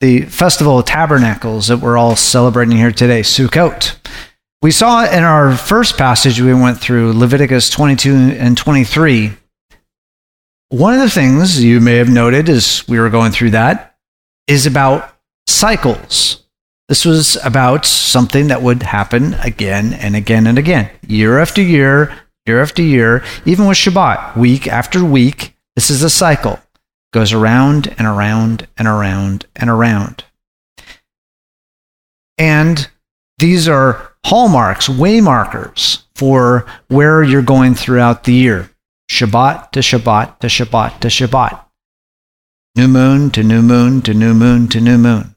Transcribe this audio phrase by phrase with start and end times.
[0.00, 3.96] The Festival of Tabernacles that we're all celebrating here today, Sukkot.
[4.60, 9.32] We saw in our first passage we went through, Leviticus 22 and 23.
[10.68, 13.96] One of the things you may have noted as we were going through that
[14.46, 15.14] is about
[15.46, 16.44] cycles.
[16.88, 22.14] This was about something that would happen again and again and again, year after year,
[22.46, 25.56] year after year, even with Shabbat, week after week.
[25.74, 26.58] This is a cycle
[27.12, 30.24] goes around and around and around and around.
[32.38, 32.88] And
[33.38, 38.70] these are hallmarks, waymarkers for where you're going throughout the year.
[39.10, 41.60] Shabbat to Shabbat to Shabbat to Shabbat.
[42.74, 45.36] New moon to new moon to new moon to new moon.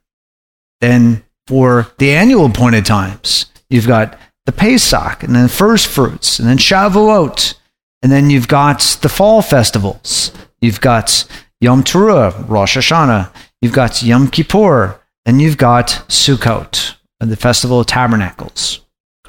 [0.82, 6.48] Then for the annual appointed times, you've got the Pesach and then first fruits and
[6.48, 7.56] then Shavuot.
[8.02, 10.32] And then you've got the fall festivals.
[10.62, 11.26] You've got
[11.62, 13.30] Yom Teruah, Rosh Hashanah.
[13.62, 18.80] You've got Yom Kippur, and you've got Sukkot, uh, the Festival of Tabernacles,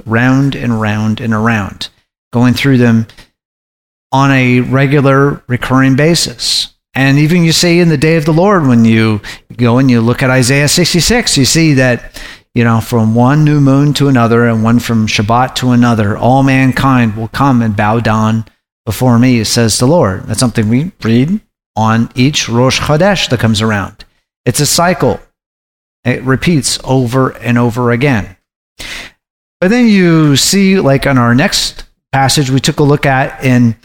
[0.06, 1.88] round and round and around,
[2.32, 3.08] going through them
[4.12, 6.72] on a regular, recurring basis.
[6.94, 9.20] And even you see in the day of the Lord, when you
[9.56, 12.22] go and you look at Isaiah 66, you see that,
[12.54, 16.44] you know, from one new moon to another and one from Shabbat to another, all
[16.44, 18.44] mankind will come and bow down
[18.86, 20.24] before me, says the Lord.
[20.24, 21.40] That's something we read
[21.76, 24.04] on each Rosh Chodesh that comes around.
[24.44, 25.20] It's a cycle.
[26.04, 28.36] It repeats over and over again.
[29.60, 33.76] But then you see, like on our next passage we took a look at in,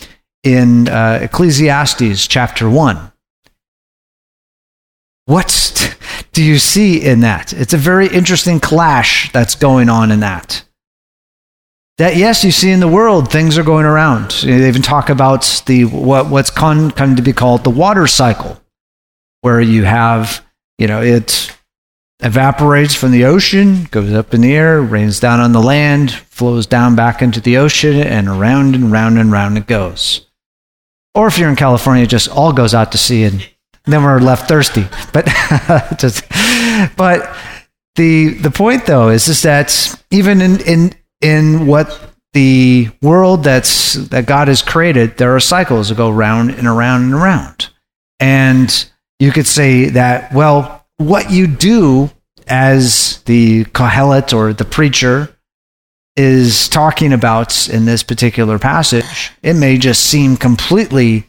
[0.44, 3.12] in uh, Ecclesiastes chapter 1.
[5.26, 5.98] What
[6.34, 7.52] do you see in that?
[7.54, 10.64] It's a very interesting clash that's going on in that
[11.98, 14.32] that yes, you see in the world things are going around.
[14.32, 18.62] They even talk about the what what's come to be called the water cycle,
[19.42, 20.46] where you have
[20.78, 21.56] you know it
[22.20, 26.66] evaporates from the ocean, goes up in the air, rains down on the land, flows
[26.66, 30.28] down back into the ocean, and around and round and round it goes.
[31.14, 33.48] Or if you're in California, it just all goes out to sea, and
[33.86, 34.86] then we're left thirsty.
[35.14, 35.26] But
[35.98, 36.26] just,
[36.98, 37.34] but
[37.96, 40.94] the the point though is is that even in in
[41.26, 42.00] in what
[42.34, 47.02] the world that's that God has created, there are cycles that go round and around
[47.06, 47.70] and around.
[48.20, 52.12] And you could say that, well, what you do
[52.48, 55.36] as the Kohelet or the preacher
[56.16, 61.26] is talking about in this particular passage, it may just seem completely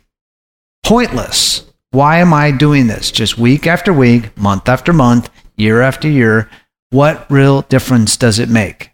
[0.85, 1.65] pointless.
[1.91, 3.11] Why am I doing this?
[3.11, 6.51] Just week after week, month after month, year after year.
[6.91, 8.91] What real difference does it make?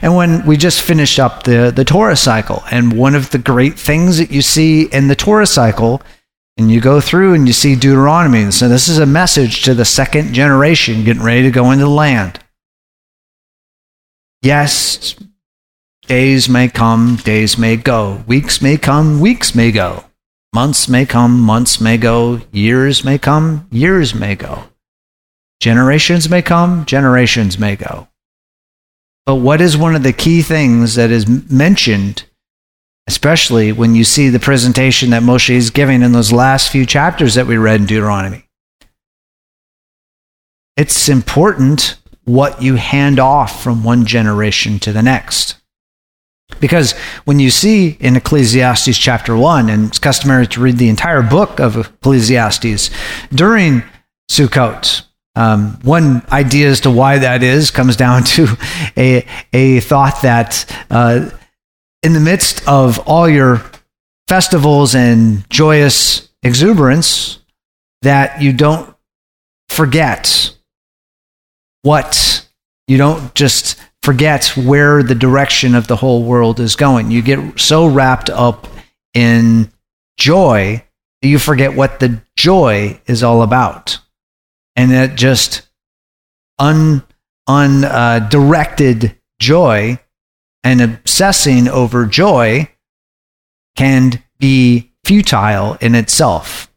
[0.00, 3.78] And when we just finished up the, the Torah cycle, and one of the great
[3.78, 6.02] things that you see in the Torah cycle,
[6.56, 9.74] and you go through and you see Deuteronomy, And so this is a message to
[9.74, 12.38] the second generation getting ready to go into the land.
[14.42, 15.14] Yes,
[16.06, 20.04] days may come, days may go, weeks may come, weeks may go,
[20.52, 24.64] months may come, months may go, years may come, years may go,
[25.60, 28.08] generations may come, generations may go.
[29.24, 32.24] But what is one of the key things that is mentioned,
[33.06, 37.34] especially when you see the presentation that Moshe is giving in those last few chapters
[37.34, 38.48] that we read in Deuteronomy?
[40.76, 45.56] It's important what you hand off from one generation to the next.
[46.60, 46.92] Because
[47.24, 51.60] when you see in Ecclesiastes chapter 1, and it's customary to read the entire book
[51.60, 52.90] of Ecclesiastes
[53.30, 53.82] during
[54.30, 55.02] Sukkot,
[55.34, 58.48] um, one idea as to why that is comes down to
[58.96, 61.30] a, a thought that uh,
[62.02, 63.62] in the midst of all your
[64.28, 67.38] festivals and joyous exuberance,
[68.02, 68.94] that you don't
[69.68, 70.54] forget
[71.82, 72.46] what,
[72.88, 77.10] you don't just forget where the direction of the whole world is going.
[77.10, 78.66] You get so wrapped up
[79.14, 79.70] in
[80.18, 80.82] joy
[81.22, 83.98] you forget what the joy is all about
[84.76, 85.68] and that just
[86.58, 87.02] un
[87.48, 89.08] undirected uh,
[89.40, 89.98] joy
[90.64, 92.68] and obsessing over joy
[93.76, 96.72] can be futile in itself.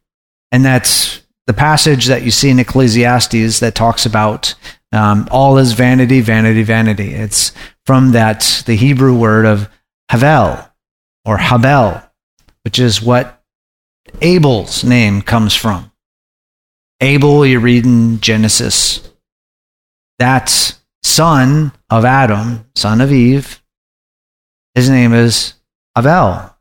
[0.50, 4.54] And that's the passage that you see in Ecclesiastes that talks about
[4.92, 7.12] um, all is vanity, vanity, vanity.
[7.12, 7.52] It's
[7.84, 9.68] from that the Hebrew word of
[10.10, 10.58] havel
[11.24, 12.08] or habel,
[12.64, 13.42] which is what
[14.20, 15.92] Abel's name comes from.
[17.00, 19.06] Abel, you read in Genesis,
[20.18, 23.62] that son of Adam, son of Eve,
[24.74, 25.54] his name is
[25.96, 26.54] Avel,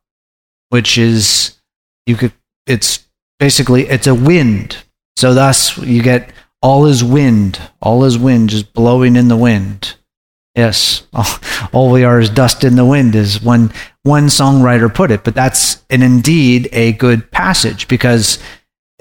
[0.70, 1.58] which is
[2.06, 2.34] you could
[2.66, 3.06] it's
[3.40, 4.78] basically it's a wind.
[5.18, 9.96] So thus you get all is wind, all is wind just blowing in the wind.
[10.56, 11.06] Yes,
[11.74, 13.72] all, we are is dust in the wind, is one
[14.04, 15.24] one songwriter put it.
[15.24, 18.40] But that's an indeed a good passage because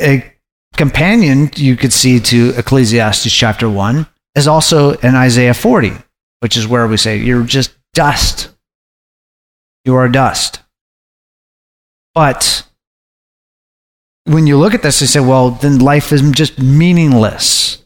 [0.00, 0.33] a
[0.76, 5.92] companion you could see to Ecclesiastes chapter one is also in Isaiah forty,
[6.40, 8.50] which is where we say you're just dust.
[9.84, 10.60] You are dust.
[12.14, 12.66] But
[14.24, 17.82] when you look at this, you say, well, then life is just meaningless.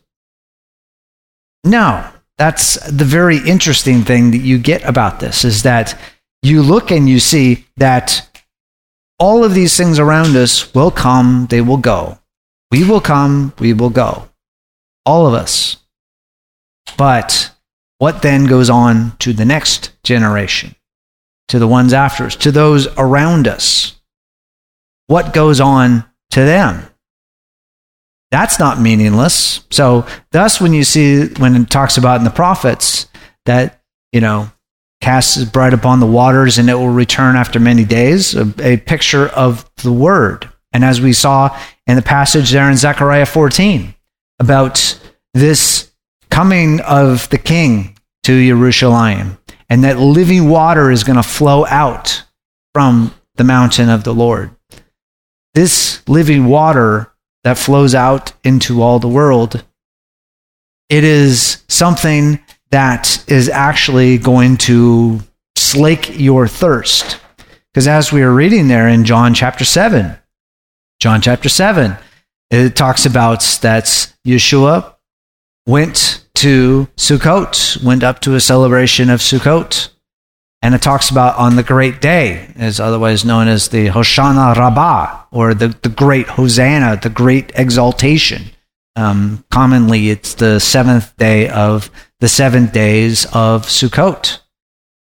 [1.65, 5.99] No, that's the very interesting thing that you get about this is that
[6.43, 8.25] you look and you see that
[9.19, 12.19] all of these things around us will come, they will go.
[12.71, 14.29] We will come, we will go.
[15.07, 15.77] All of us.
[16.97, 17.53] But
[17.99, 20.75] what then goes on to the next generation,
[21.49, 24.01] to the ones after us, to those around us?
[25.07, 26.85] What goes on to them.
[28.31, 29.65] That's not meaningless.
[29.71, 33.07] So, thus, when you see, when it talks about in the prophets
[33.47, 33.81] that,
[34.13, 34.51] you know,
[35.01, 38.77] casts his bread upon the waters and it will return after many days, a, a
[38.77, 40.51] picture of the word.
[40.73, 43.95] And as we saw in the passage there in Zechariah 14
[44.39, 45.01] about
[45.35, 45.91] this
[46.31, 49.39] coming of the king to Jerusalem
[49.69, 52.25] and that living water is going to flow out
[52.75, 54.51] from the mountain of the Lord
[55.59, 57.13] this living water
[57.43, 59.65] that flows out into all the world,
[60.89, 62.39] it is something
[62.71, 65.21] that is actually going to
[65.57, 67.19] slake your thirst.
[67.73, 70.17] Because as we are reading there in John chapter 7,
[71.01, 71.97] John chapter 7,
[72.51, 73.85] it talks about that
[74.27, 74.97] Yeshua
[75.65, 79.91] went to Sukkot, went up to a celebration of Sukkot.
[80.61, 85.27] And it talks about on the great day, is otherwise known as the Hoshana Rabbah,
[85.31, 88.47] or the, the great Hosanna, the great exaltation.
[88.97, 94.41] Um, commonly, it's the seventh day of the seventh days of Sukkot.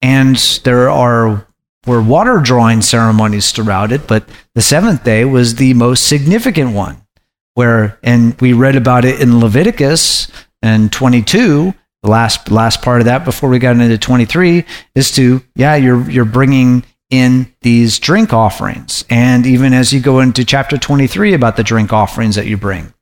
[0.04, 1.48] And there are
[1.86, 7.02] were water drawing ceremonies throughout it, but the seventh day was the most significant one.
[7.56, 10.32] Where, and we read about it in Leviticus
[10.62, 11.74] and 22,
[12.04, 14.64] the last last part of that before we got into 23
[14.96, 20.20] is to yeah you're you're bringing in these drink offerings and even as you go
[20.20, 22.94] into chapter 23 about the drink offerings that you bring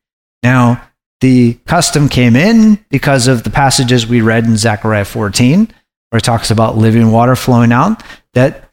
[0.41, 0.81] now
[1.21, 5.71] the custom came in because of the passages we read in Zechariah 14
[6.09, 8.01] where it talks about living water flowing out
[8.33, 8.66] that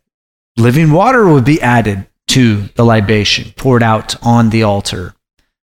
[0.57, 5.15] living water would be added to the libation poured out on the altar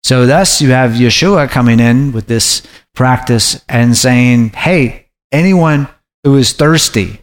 [0.07, 5.89] so thus you have Yeshua coming in with this practice and saying, hey, anyone
[6.23, 7.19] who is thirsty,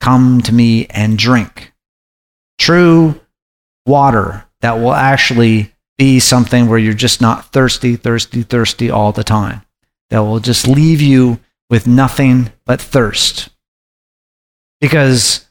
[0.00, 1.72] come to me and drink.
[2.58, 3.18] True
[3.86, 9.24] water that will actually be something where you're just not thirsty, thirsty, thirsty all the
[9.24, 9.62] time.
[10.10, 13.48] That will just leave you with nothing but thirst.
[14.78, 15.43] Because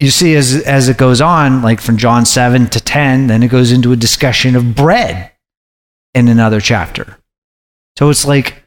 [0.00, 3.48] you see, as, as it goes on, like from John 7 to 10, then it
[3.48, 5.30] goes into a discussion of bread
[6.14, 7.18] in another chapter.
[7.98, 8.64] So it's like,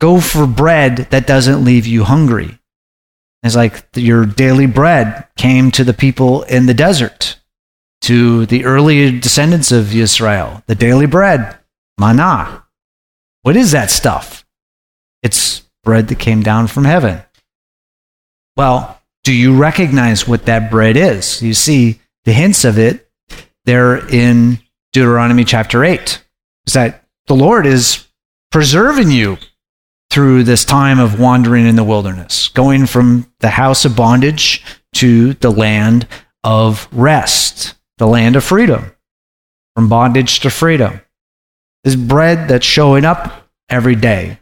[0.00, 2.58] go for bread that doesn't leave you hungry.
[3.44, 7.38] It's like your daily bread came to the people in the desert,
[8.02, 10.62] to the early descendants of Israel.
[10.66, 11.56] The daily bread,
[12.00, 12.64] manna.
[13.42, 14.44] What is that stuff?
[15.22, 17.22] It's bread that came down from heaven.
[18.56, 21.42] Well, do you recognize what that bread is?
[21.42, 23.08] You see the hints of it
[23.64, 24.58] there in
[24.92, 26.22] Deuteronomy chapter 8.
[26.66, 28.06] Is that the Lord is
[28.52, 29.38] preserving you
[30.10, 34.62] through this time of wandering in the wilderness, going from the house of bondage
[34.92, 36.06] to the land
[36.44, 38.92] of rest, the land of freedom,
[39.74, 41.00] from bondage to freedom.
[41.82, 44.38] This bread that's showing up every day,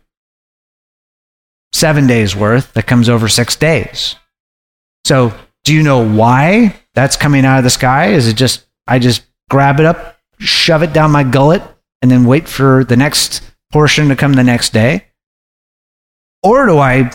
[1.73, 4.17] seven days worth, that comes over six days.
[5.05, 5.33] So,
[5.65, 8.09] do you know why that's coming out of the sky?
[8.09, 11.63] Is it just, I just grab it up, shove it down my gullet,
[12.01, 13.43] and then wait for the next
[13.73, 15.07] portion to come the next day?
[16.43, 17.11] Or do I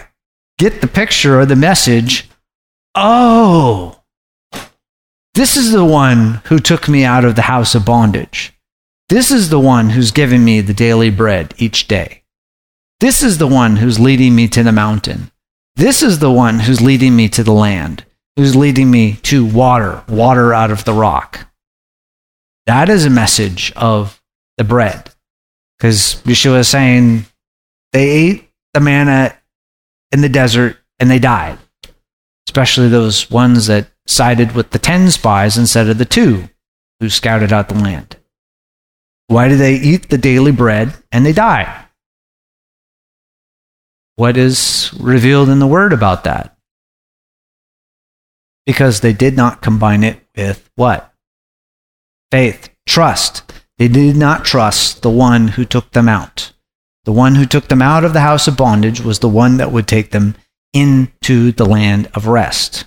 [0.57, 2.29] get the picture or the message?
[2.95, 4.01] Oh,
[5.37, 8.53] this is the one who took me out of the house of bondage.
[9.09, 12.23] This is the one who's giving me the daily bread each day.
[12.99, 15.29] This is the one who's leading me to the mountain.
[15.77, 18.03] This is the one who's leading me to the land,
[18.35, 21.51] who's leading me to water, water out of the rock.
[22.65, 24.19] That is a message of
[24.57, 25.11] the bread.
[25.77, 27.27] Because Yeshua is saying
[27.93, 29.37] they ate the manna
[30.11, 31.59] in the desert and they died,
[32.47, 36.49] especially those ones that sided with the 10 spies instead of the two
[36.99, 38.17] who scouted out the land.
[39.27, 41.86] Why do they eat the daily bread and they die?
[44.17, 46.57] What is revealed in the word about that?
[48.65, 51.13] Because they did not combine it with what?
[52.31, 53.53] Faith, trust.
[53.77, 56.51] They did not trust the one who took them out.
[57.05, 59.71] The one who took them out of the house of bondage was the one that
[59.71, 60.35] would take them
[60.73, 62.85] into the land of rest.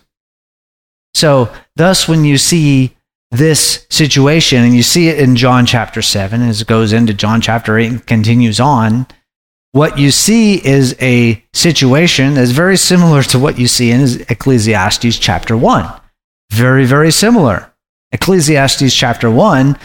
[1.14, 2.96] So, thus, when you see
[3.30, 7.40] this situation, and you see it in John chapter 7 as it goes into John
[7.40, 9.06] chapter 8 and continues on,
[9.72, 15.18] what you see is a situation that's very similar to what you see in Ecclesiastes
[15.18, 16.00] chapter 1.
[16.50, 17.72] Very, very similar.
[18.12, 19.78] Ecclesiastes chapter 1,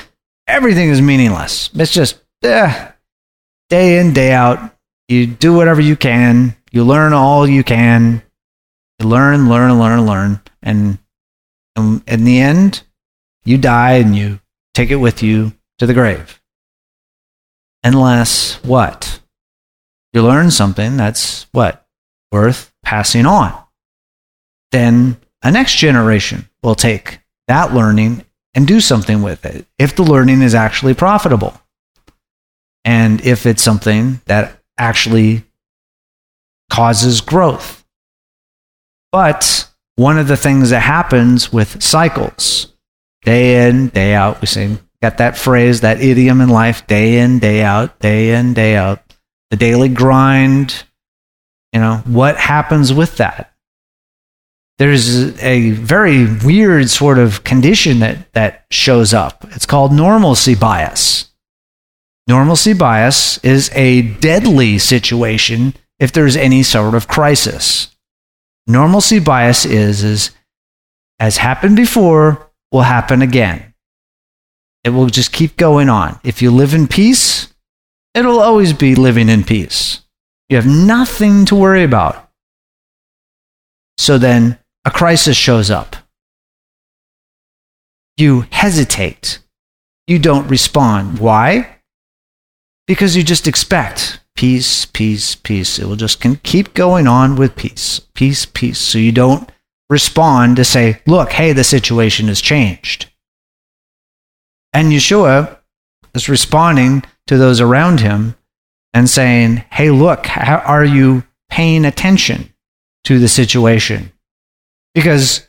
[0.48, 1.70] everything is meaningless.
[1.76, 2.92] It's just, eh,
[3.70, 4.72] day in, day out.
[5.08, 6.56] You do whatever you can.
[6.72, 8.24] You learn all you can.
[9.00, 10.42] You learn, learn, learn, learn.
[10.64, 10.98] And,
[11.76, 12.84] and in the end,
[13.44, 14.40] you die and you
[14.74, 16.42] take it with you to the grave.
[17.84, 19.15] Unless what?
[20.16, 21.86] You learn something that's what?
[22.32, 23.54] Worth passing on.
[24.72, 27.20] Then a next generation will take
[27.50, 31.60] that learning and do something with it if the learning is actually profitable
[32.86, 35.44] and if it's something that actually
[36.72, 37.86] causes growth.
[39.12, 42.74] But one of the things that happens with cycles,
[43.24, 47.40] day in, day out, we say, got that phrase, that idiom in life, day in,
[47.40, 49.05] day out, day in, day out,
[49.50, 50.84] the daily grind,
[51.74, 53.54] you know, what happens with that?
[54.78, 59.46] There's a very weird sort of condition that, that shows up.
[59.52, 61.32] It's called normalcy bias.
[62.28, 67.96] Normalcy bias is a deadly situation if there's any sort of crisis.
[68.68, 70.32] Normalcy bias is, is
[71.20, 73.74] as happened before, will happen again.
[74.84, 76.20] It will just keep going on.
[76.24, 77.54] If you live in peace,
[78.16, 80.02] it'll always be living in peace.
[80.50, 82.30] You have nothing to worry about.
[83.98, 85.96] So then a crisis shows up.
[88.18, 89.40] You hesitate.
[90.08, 91.20] You don't respond.
[91.20, 91.76] Why?
[92.88, 95.80] because you just expect peace, peace, peace.
[95.80, 98.80] It will just keep going on with peace, peace, peace.
[98.80, 99.50] So you don't
[99.90, 103.12] respond to say, look, hey, the situation has changed.
[104.74, 105.58] And Yeshua
[106.14, 108.36] is responding to those around him
[108.94, 112.54] and saying, hey, look, how are you paying attention
[113.04, 114.12] to the situation?
[114.94, 115.48] Because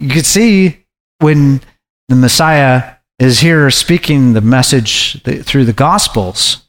[0.00, 0.84] you could see
[1.20, 1.60] when
[2.08, 6.68] the Messiah is here speaking the message through the Gospels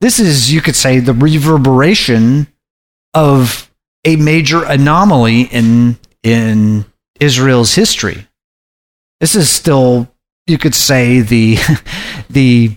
[0.00, 2.46] this is, you could say, the reverberation
[3.14, 3.70] of
[4.04, 6.84] a major anomaly in, in
[7.18, 8.26] Israel's history.
[9.20, 10.08] This is still,
[10.46, 11.58] you could say, the,
[12.30, 12.76] the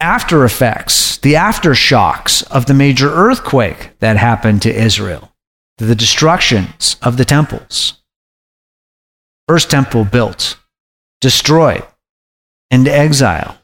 [0.00, 5.32] after effects, the aftershocks of the major earthquake that happened to Israel,
[5.78, 7.94] the destructions of the temples.
[9.48, 10.58] First temple built,
[11.20, 11.84] destroyed,
[12.70, 13.58] into exile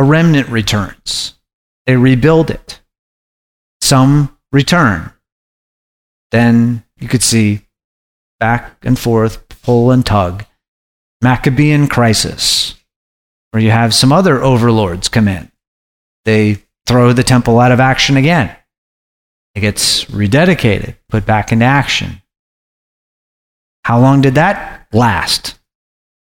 [0.00, 1.34] a remnant returns.
[1.84, 2.80] They rebuild it.
[3.82, 5.12] Some return.
[6.30, 7.66] Then you could see
[8.38, 10.46] back and forth, pull and tug.
[11.20, 12.76] Maccabean crisis,
[13.50, 15.50] where you have some other overlords come in.
[16.24, 18.54] They throw the temple out of action again.
[19.54, 22.22] It gets rededicated, put back into action.
[23.84, 25.58] How long did that last?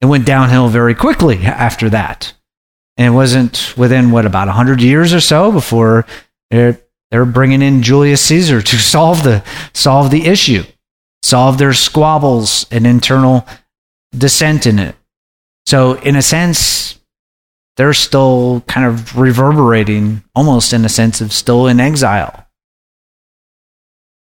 [0.01, 2.35] It went downhill very quickly after that.
[2.97, 6.07] And it wasn't within what about hundred years or so before
[6.51, 10.65] they're they're bringing in Julius Caesar to solve the solve the issue,
[11.23, 13.47] solve their squabbles and internal
[14.17, 14.95] dissent in it.
[15.67, 16.98] So in a sense,
[17.79, 22.47] they're still kind of reverberating, almost in a sense of still in exile.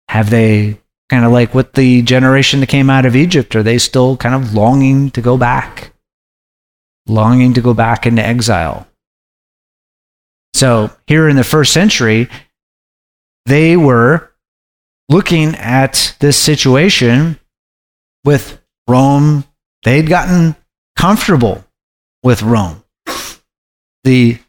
[0.09, 3.55] Have they kind of like with the generation that came out of Egypt?
[3.55, 5.95] Are they still kind of longing to go back?
[7.07, 8.87] longing to go back into exile.
[10.53, 12.29] So, here in the first century,
[13.45, 14.31] they were
[15.09, 17.39] looking at this situation
[18.23, 19.43] with Rome.
[19.83, 20.55] They'd gotten
[20.97, 21.65] comfortable
[22.23, 22.83] with Rome.
[24.05, 24.39] The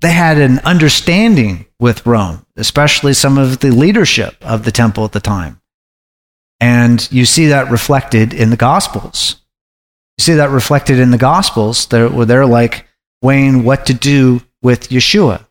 [0.00, 5.12] they had an understanding with Rome, especially some of the leadership of the temple at
[5.12, 5.60] the time.
[6.60, 9.36] And you see that reflected in the Gospels.
[10.18, 12.86] You see that reflected in the Gospels, they're, where they're like
[13.22, 15.44] weighing what to do with Yeshua.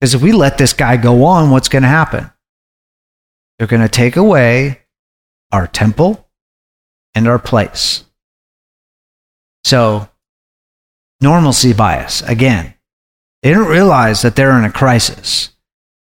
[0.00, 2.30] Because if we let this guy go on, what's going to happen?
[3.58, 4.80] They're going to take away
[5.52, 6.28] our temple
[7.14, 8.04] and our place.
[9.64, 10.08] So,
[11.24, 12.74] normalcy bias, again,
[13.42, 15.50] they don't realize that they're in a crisis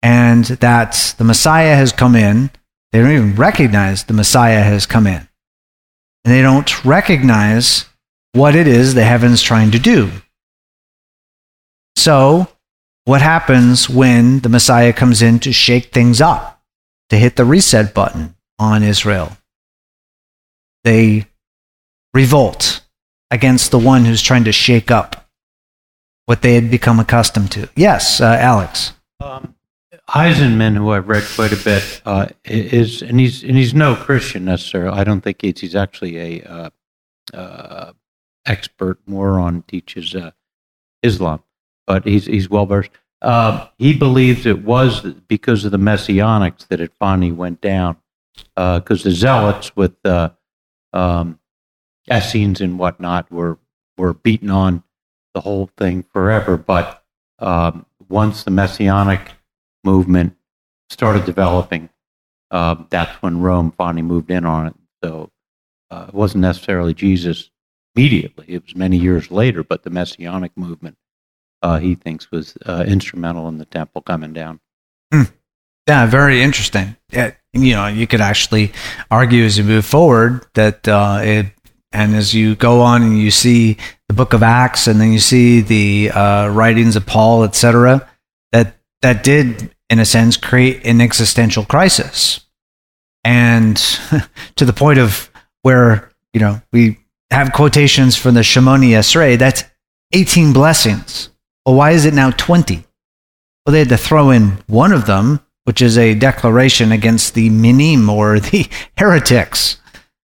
[0.03, 2.51] and that the Messiah has come in.
[2.91, 5.27] They don't even recognize the Messiah has come in.
[6.25, 7.87] And they don't recognize
[8.33, 10.11] what it is the heaven's trying to do.
[11.97, 12.49] So,
[13.05, 16.63] what happens when the Messiah comes in to shake things up,
[17.11, 19.37] to hit the reset button on Israel?
[20.85, 21.27] They
[22.15, 22.72] revolt
[23.33, 25.29] against the one who's trying to shake up
[26.27, 27.69] what they had become accustomed to.
[27.75, 28.93] Yes, uh, Alex.
[29.19, 29.57] Um,
[30.09, 34.45] Eisenman, who I've read quite a bit, uh, is and he's and he's no Christian
[34.45, 34.97] necessarily.
[34.97, 36.71] I don't think he's he's actually a uh,
[37.35, 37.93] uh
[38.47, 40.33] expert moron teaches uh,
[41.03, 41.43] Islam
[41.87, 42.91] but he's he's well versed.
[43.21, 47.97] Uh, he believes it was because of the messianics that it finally went down,
[48.55, 49.95] because uh, the zealots with
[50.93, 51.39] um,
[52.11, 53.59] Essenes and whatnot were
[53.99, 54.83] were beaten on
[55.35, 56.57] the whole thing forever.
[56.57, 57.05] But
[57.39, 59.33] um, once the messianic
[59.85, 60.37] movement
[60.91, 61.89] started developing,
[62.51, 64.75] uh, that's when Rome finally moved in on it.
[65.05, 65.31] So
[65.91, 67.51] uh, it wasn't necessarily Jesus
[67.95, 69.63] immediately; it was many years later.
[69.63, 70.97] But the messianic movement
[71.63, 74.61] uh, he thinks was uh, instrumental in the temple coming down.
[75.13, 75.23] Hmm.
[75.87, 76.97] Yeah, very interesting.
[77.13, 78.73] You know, you could actually
[79.11, 81.47] argue as you move forward that uh, it,
[81.93, 83.77] and as you go on and you see
[84.09, 88.09] the Book of Acts, and then you see the uh, writings of Paul, etc.,
[88.53, 92.41] that that did, in a sense, create an existential crisis,
[93.25, 93.77] and
[94.57, 95.31] to the point of
[95.63, 96.99] where you know we
[97.31, 99.39] have quotations from the Shemoni Esrei.
[99.39, 99.65] That's
[100.13, 101.29] eighteen blessings
[101.65, 102.85] well, why is it now 20?
[103.65, 107.51] Well, they had to throw in one of them, which is a declaration against the
[107.51, 109.79] minim or the heretics,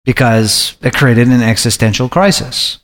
[0.05, 2.79] because it created an existential crisis.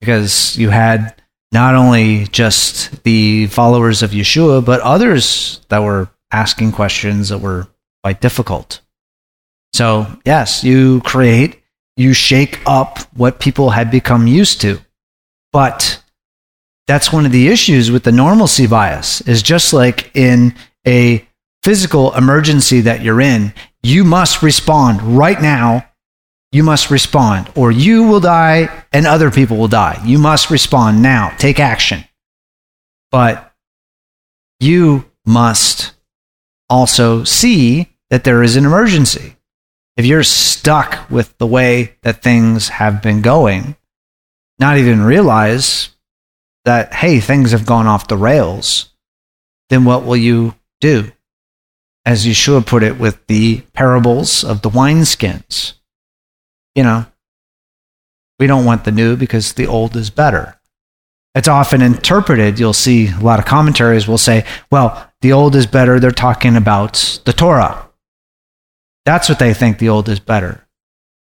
[0.00, 1.20] Because you had
[1.52, 7.66] not only just the followers of Yeshua, but others that were asking questions that were
[8.02, 8.80] quite difficult.
[9.72, 11.60] So, yes, you create,
[11.96, 14.80] you shake up what people had become used to.
[15.52, 16.02] But
[16.86, 20.54] that's one of the issues with the normalcy bias is just like in
[20.86, 21.26] a
[21.62, 25.86] physical emergency that you're in, you must respond right now.
[26.52, 30.00] You must respond, or you will die and other people will die.
[30.04, 31.34] You must respond now.
[31.38, 32.04] Take action.
[33.12, 33.52] But
[34.58, 35.92] you must
[36.68, 39.36] also see that there is an emergency.
[39.96, 43.76] If you're stuck with the way that things have been going,
[44.58, 45.90] not even realize
[46.64, 48.92] that, hey, things have gone off the rails,
[49.68, 51.12] then what will you do?
[52.04, 55.74] As Yeshua put it with the parables of the wineskins.
[56.74, 57.06] You know,
[58.38, 60.60] we don't want the new because the old is better.
[61.34, 65.66] It's often interpreted, you'll see a lot of commentaries will say, well, the old is
[65.66, 66.00] better.
[66.00, 67.88] They're talking about the Torah.
[69.04, 70.66] That's what they think the old is better.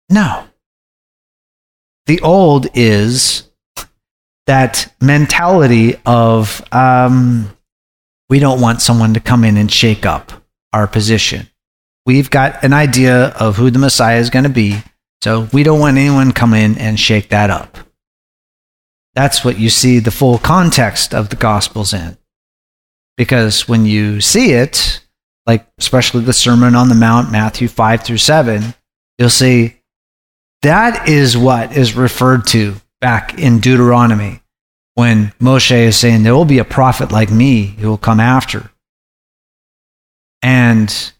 [0.09, 0.45] No.
[2.05, 3.49] The old is
[4.45, 7.51] that mentality of um,
[8.29, 10.31] we don't want someone to come in and shake up
[10.71, 11.49] our position.
[12.05, 14.81] We've got an idea of who the Messiah is going to be,
[15.21, 17.77] so we don't want anyone come in and shake that up.
[19.15, 22.17] That's what you see the full context of the Gospels in.
[23.15, 25.03] Because when you see it,
[25.47, 28.75] like especially the Sermon on the Mount, Matthew 5 through 7,
[29.17, 29.77] you'll see
[30.61, 34.41] that is what is referred to back in Deuteronomy
[34.93, 38.69] when Moshe is saying, There will be a prophet like me who will come after.
[40.41, 41.11] And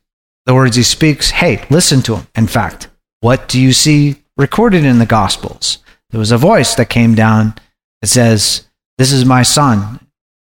[0.46, 2.28] the words he speaks, hey, listen to him.
[2.36, 2.88] In fact,
[3.20, 5.80] what do you see recorded in the Gospels?
[6.10, 7.56] There was a voice that came down
[8.02, 10.00] that says, This is my son,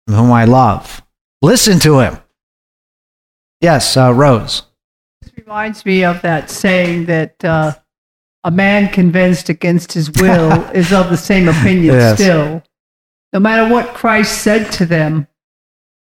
[0.06, 1.02] whom I love.
[1.42, 2.18] Listen to him.
[3.60, 4.62] Yes, uh, Rose.
[5.20, 7.74] This reminds me of that saying that uh,
[8.44, 12.18] a man convinced against his will is of the same opinion yes.
[12.18, 12.62] still.
[13.32, 15.26] No matter what Christ said to them,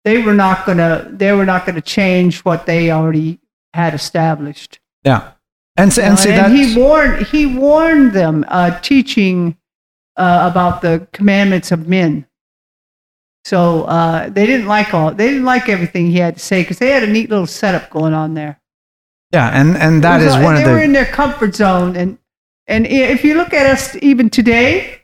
[0.05, 3.39] they were not gonna they were not gonna change what they already
[3.73, 4.79] had established.
[5.03, 5.31] Yeah,
[5.77, 9.57] and and, see and he warned he warned them, uh, teaching
[10.17, 12.25] uh, about the commandments of men.
[13.45, 15.13] So uh, they didn't like all.
[15.13, 17.89] They didn't like everything he had to say because they had a neat little setup
[17.89, 18.59] going on there.
[19.31, 21.95] Yeah, and and that is So- one of they the were in their comfort zone,
[21.95, 22.17] and
[22.67, 25.01] and if you look at us even today,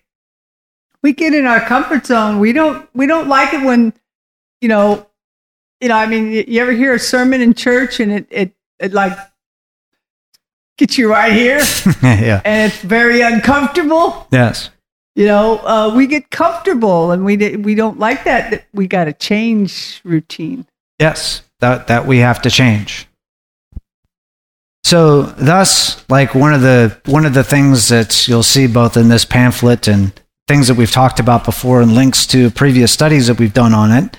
[1.02, 2.40] we get in our comfort zone.
[2.40, 3.94] We don't we don't like it when,
[4.60, 5.08] you know,
[5.80, 5.96] you know.
[5.96, 9.18] I mean, you ever hear a sermon in church and it it, it like
[10.78, 11.60] gets you right here,
[12.04, 14.28] yeah and it's very uncomfortable.
[14.32, 14.70] yes
[15.16, 18.52] You know, uh, we get comfortable, and we we don't like that.
[18.52, 20.66] that We got to change routine.
[21.00, 23.08] yes that that we have to change.
[24.84, 29.08] So thus, like one of the one of the things that you'll see both in
[29.10, 30.12] this pamphlet and
[30.48, 33.92] things that we've talked about before, and links to previous studies that we've done on
[33.92, 34.18] it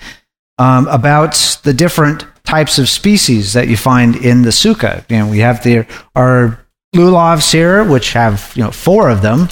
[0.59, 5.09] um, about the different types of species that you find in the sukkah.
[5.11, 6.65] You know, we have the our
[6.95, 9.49] lulavs here, which have you know four of them,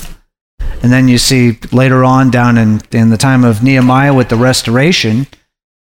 [0.83, 4.37] and then you see later on down in in the time of Nehemiah with the
[4.37, 5.27] restoration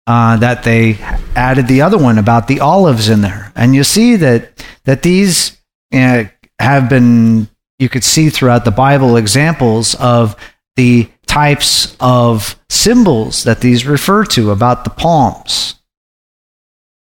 [0.07, 0.97] uh, that they
[1.35, 5.57] added the other one about the olives in there, and you see that that these
[5.93, 6.23] uh,
[6.59, 7.47] have been
[7.79, 10.35] you could see throughout the Bible examples of
[10.75, 15.81] the types of symbols that these refer to about the palms.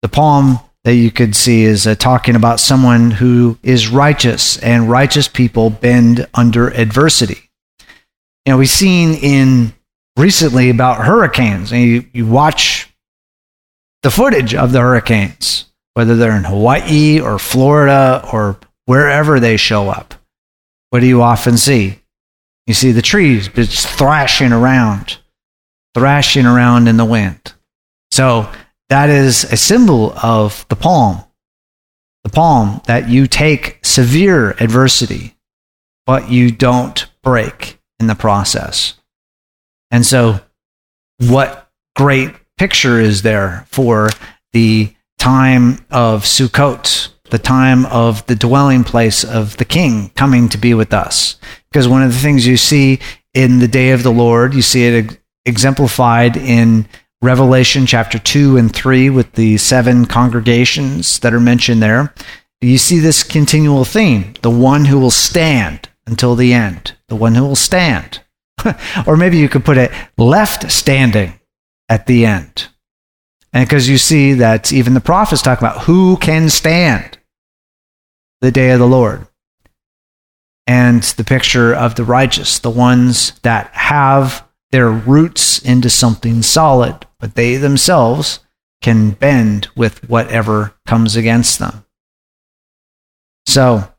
[0.01, 4.89] The palm that you could see is uh, talking about someone who is righteous, and
[4.89, 7.51] righteous people bend under adversity.
[8.47, 9.75] You know, we've seen in
[10.17, 12.91] recently about hurricanes, and you, you watch
[14.01, 19.89] the footage of the hurricanes, whether they're in Hawaii or Florida or wherever they show
[19.89, 20.15] up.
[20.89, 21.99] What do you often see?
[22.67, 25.17] You see the trees just thrashing around,
[25.93, 27.53] thrashing around in the wind.
[28.11, 28.51] So
[28.89, 31.23] that is a symbol of the palm.
[32.23, 35.35] The palm that you take severe adversity,
[36.05, 38.95] but you don't break in the process.
[39.91, 40.39] And so,
[41.19, 44.09] what great picture is there for
[44.53, 50.57] the time of Sukkot, the time of the dwelling place of the king coming to
[50.57, 51.37] be with us?
[51.71, 52.99] Because one of the things you see
[53.33, 56.87] in the day of the Lord, you see it exemplified in
[57.21, 62.13] Revelation chapter 2 and 3 with the seven congregations that are mentioned there.
[62.61, 67.35] You see this continual theme the one who will stand until the end, the one
[67.35, 68.21] who will stand.
[69.07, 71.39] or maybe you could put it left standing
[71.89, 72.67] at the end.
[73.53, 77.14] And because you see that even the prophets talk about who can stand
[78.45, 79.25] the day of the Lord.
[80.67, 87.07] And the picture of the righteous, the ones that have their roots into something solid,
[87.19, 88.41] but they themselves
[88.83, 91.85] can bend with whatever comes against them.
[93.47, 93.91] So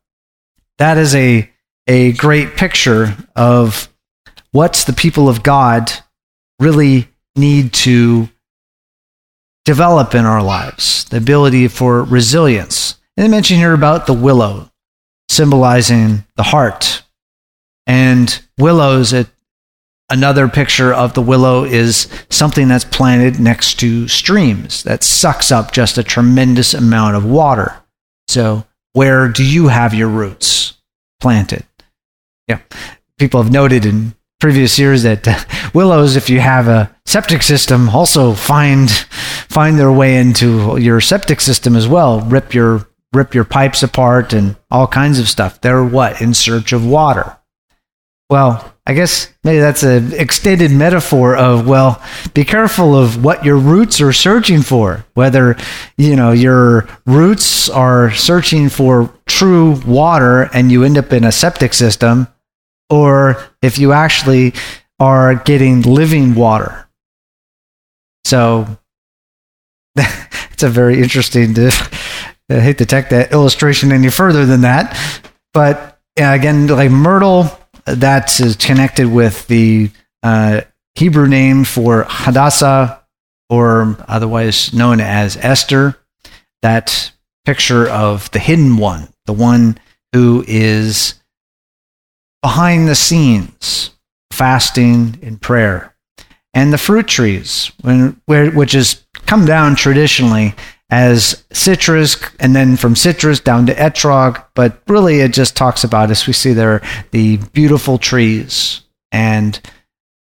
[0.78, 1.50] that is a,
[1.88, 3.92] a great picture of
[4.52, 5.90] what the people of God
[6.60, 8.28] really need to
[9.64, 12.96] develop in our lives the ability for resilience.
[13.16, 14.70] And they mention here about the willow,
[15.28, 17.02] symbolizing the heart.
[17.86, 19.28] And willows, it,
[20.10, 25.72] another picture of the willow is something that's planted next to streams that sucks up
[25.72, 27.76] just a tremendous amount of water.
[28.28, 30.74] So, where do you have your roots
[31.20, 31.64] planted?
[32.48, 32.60] Yeah.
[33.18, 35.38] People have noted in previous years that uh,
[35.74, 41.40] willows, if you have a septic system, also find find their way into your septic
[41.40, 42.20] system as well.
[42.20, 45.60] Rip your rip your pipes apart and all kinds of stuff.
[45.60, 47.36] They're what in search of water.
[48.28, 52.02] Well, I guess maybe that's an extended metaphor of well,
[52.34, 55.04] be careful of what your roots are searching for.
[55.14, 55.56] Whether
[55.96, 61.32] you know your roots are searching for true water and you end up in a
[61.32, 62.28] septic system,
[62.88, 64.54] or if you actually
[65.00, 66.88] are getting living water.
[68.24, 68.66] So
[69.96, 71.54] it's a very interesting.
[72.48, 74.96] I hate to take that illustration any further than that,
[75.52, 77.50] but yeah, again, like myrtle,
[77.84, 79.90] that is connected with the
[80.22, 80.62] uh,
[80.94, 83.02] Hebrew name for Hadassah,
[83.50, 85.96] or otherwise known as Esther.
[86.62, 87.12] That
[87.44, 89.78] picture of the hidden one, the one
[90.12, 91.14] who is
[92.42, 93.90] behind the scenes,
[94.32, 95.94] fasting in prayer,
[96.54, 100.54] and the fruit trees, when, where, which has come down traditionally
[100.88, 106.10] as citrus, and then from citrus down to etrog, but really it just talks about,
[106.10, 109.60] as we see there, the beautiful trees and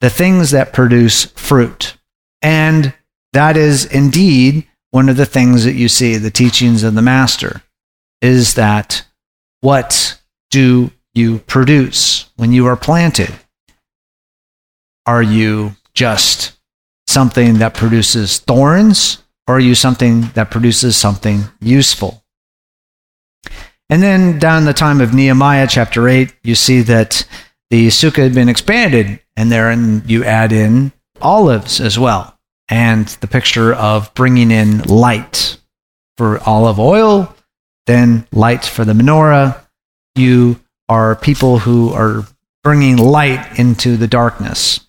[0.01, 1.97] the things that produce fruit.
[2.43, 2.95] And
[3.33, 7.63] that is indeed one of the things that you see, the teachings of the Master,
[8.21, 9.07] is that
[9.61, 10.21] what
[10.51, 13.33] do you produce when you are planted?
[15.07, 16.53] Are you just
[17.07, 22.23] something that produces thorns, or are you something that produces something useful?
[23.89, 27.27] And then down the time of Nehemiah chapter 8, you see that
[27.71, 33.27] the sukkah had been expanded, and therein you add in olives as well, and the
[33.27, 35.59] picture of bringing in light
[36.17, 37.35] for olive oil,
[37.87, 39.61] then light for the menorah.
[40.15, 42.27] You are people who are
[42.63, 44.81] bringing light into the darkness.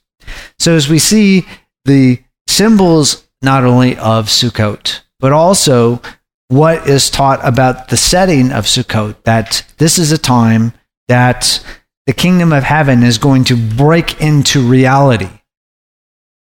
[0.60, 1.48] So as we see
[1.86, 6.02] the symbols not only of Sukkot, but also
[6.48, 10.74] what is taught about the setting of Sukkot, that this is a time
[11.08, 11.64] that
[12.06, 15.30] the kingdom of heaven is going to break into reality.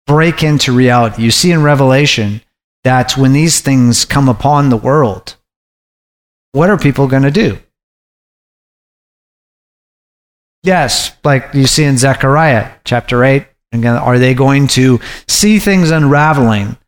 [0.07, 1.23] Break into reality.
[1.23, 2.41] You see in Revelation
[2.85, 5.37] that when these things come upon the world,
[6.53, 7.59] what are people going to do?
[10.63, 13.47] Yes, like you see in Zechariah chapter 8.
[13.73, 16.79] Again, are they going to see things unraveling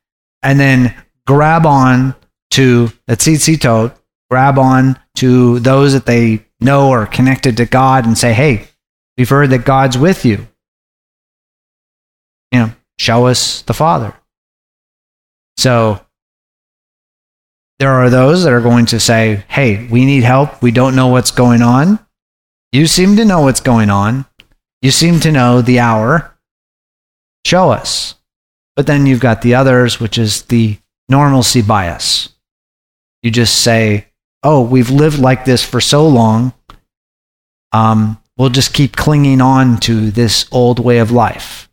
[0.42, 0.94] and then
[1.26, 2.14] grab on
[2.52, 3.92] to the
[4.30, 8.68] grab on to those that they know are connected to God and say, hey,
[9.18, 10.46] we've heard that God's with you.
[12.52, 14.14] You know, show us the Father.
[15.56, 16.00] So
[17.78, 20.62] there are those that are going to say, hey, we need help.
[20.62, 21.98] We don't know what's going on.
[22.72, 24.26] You seem to know what's going on.
[24.82, 26.34] You seem to know the hour.
[27.50, 28.14] Show us.
[28.76, 32.28] But then you've got the others, which is the normalcy bias.
[33.24, 34.06] You just say,
[34.44, 36.52] oh, we've lived like this for so long.
[37.72, 41.68] Um, we'll just keep clinging on to this old way of life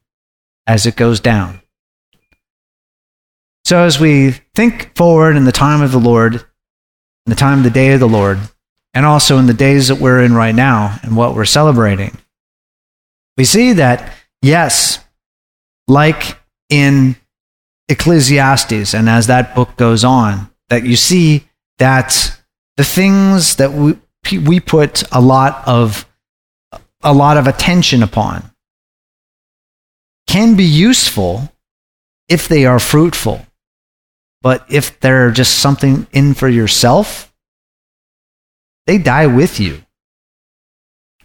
[0.66, 1.62] as it goes down.
[3.64, 6.44] So, as we think forward in the time of the Lord, in
[7.28, 8.40] the time of the day of the Lord,
[8.96, 12.18] and also in the days that we're in right now and what we're celebrating,
[13.38, 14.12] we see that,
[14.42, 15.04] yes,
[15.88, 17.16] like in
[17.90, 21.48] Ecclesiastes, and as that book goes on, that you see
[21.78, 22.38] that
[22.76, 23.98] the things that we,
[24.38, 26.06] we put a lot of
[27.02, 28.52] a lot of attention upon
[30.28, 31.54] can be useful
[32.28, 33.46] if they are fruitful.
[34.42, 37.34] But if they're just something in for yourself,
[38.86, 39.82] they die with you.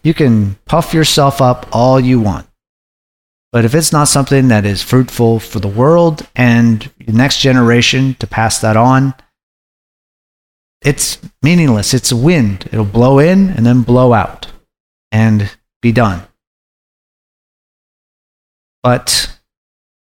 [0.03, 2.47] You can puff yourself up all you want.
[3.53, 8.15] But if it's not something that is fruitful for the world and the next generation
[8.15, 9.13] to pass that on,
[10.83, 11.93] it's meaningless.
[11.93, 12.67] It's a wind.
[12.71, 14.47] It'll blow in and then blow out
[15.11, 16.23] and be done.
[18.81, 19.37] But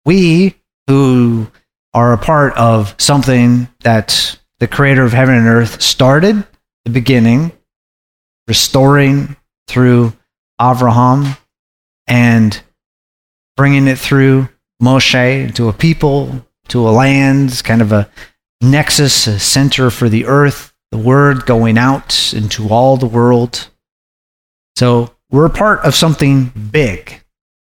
[0.05, 1.51] we who
[1.95, 6.47] are a part of something that the creator of heaven and earth started,
[6.85, 7.53] the beginning,
[8.47, 9.35] restoring
[9.67, 10.13] through
[10.61, 11.39] Avraham
[12.07, 12.63] and
[13.61, 14.49] bringing it through
[14.83, 18.09] Moshe to a people, to a land, kind of a
[18.63, 23.69] nexus, a center for the earth, the word going out into all the world.
[24.77, 27.23] So we're part of something big,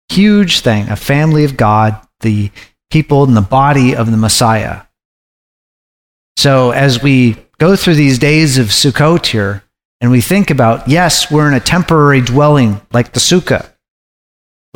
[0.10, 2.52] huge thing, a family of God, the
[2.92, 4.84] people and the body of the Messiah.
[6.38, 9.64] So as we go through these days of Sukkot here,
[10.00, 13.68] and we think about, yes, we're in a temporary dwelling like the Sukkah.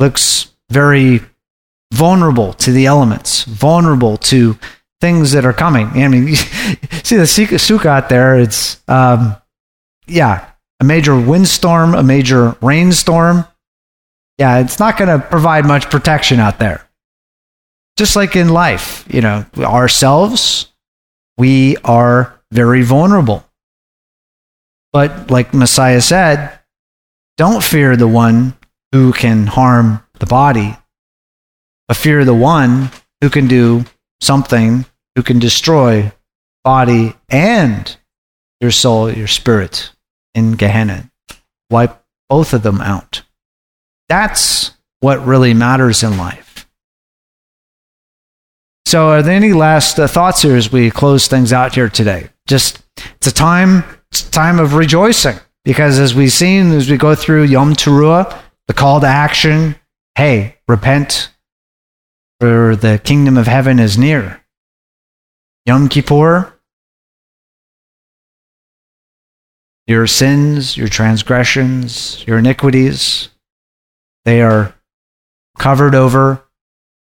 [0.00, 1.20] Looks very
[1.92, 4.58] vulnerable to the elements, vulnerable to
[5.00, 5.88] things that are coming.
[5.88, 8.38] I mean, see the sukkah out there.
[8.38, 9.36] It's um,
[10.06, 10.50] yeah,
[10.80, 13.44] a major windstorm, a major rainstorm.
[14.38, 16.86] Yeah, it's not going to provide much protection out there.
[17.96, 20.70] Just like in life, you know, ourselves,
[21.38, 23.44] we are very vulnerable.
[24.92, 26.58] But like Messiah said,
[27.36, 28.54] don't fear the one
[28.92, 30.76] who can harm the body,
[31.88, 33.84] but fear the one who can do
[34.20, 36.12] something who can destroy
[36.64, 37.96] body and
[38.60, 39.90] your soul, your spirit
[40.34, 41.10] in Gehenna.
[41.70, 43.22] Wipe both of them out.
[44.08, 46.68] That's what really matters in life.
[48.84, 52.28] So, are there any last uh, thoughts here as we close things out here today?
[52.46, 52.82] Just
[53.16, 57.16] it's a time, it's a time of rejoicing because as we've seen as we go
[57.16, 59.74] through Yom Teruah, the call to action,
[60.16, 61.30] hey, repent,
[62.40, 64.42] for the kingdom of heaven is near.
[65.66, 66.58] Yom Kippur,
[69.86, 73.28] your sins, your transgressions, your iniquities,
[74.24, 74.74] they are
[75.58, 76.42] covered over,